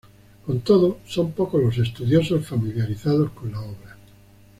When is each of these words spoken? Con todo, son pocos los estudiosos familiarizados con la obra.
Con 0.47 0.61
todo, 0.61 0.97
son 1.05 1.31
pocos 1.31 1.61
los 1.61 1.77
estudiosos 1.77 2.47
familiarizados 2.47 3.29
con 3.33 3.51
la 3.51 3.59
obra. 3.61 3.97